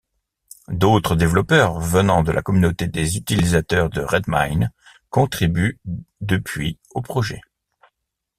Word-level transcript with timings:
D'autres 0.71 1.15
développeurs 1.15 1.79
venant 1.79 2.23
de 2.23 2.31
la 2.31 2.41
communauté 2.41 2.87
des 2.87 3.17
utilisateurs 3.17 3.91
de 3.91 4.01
Redmine 4.01 4.71
contribuent 5.11 5.79
depuis 6.21 6.79
au 6.95 7.03
projet. 7.03 7.41